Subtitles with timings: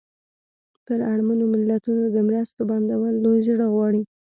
[0.85, 4.01] پر اړمنو ملتونو د مرستو بندول لوی زړه غواړي.